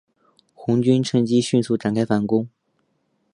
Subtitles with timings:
[0.55, 2.49] 红军乘机迅速展开反攻。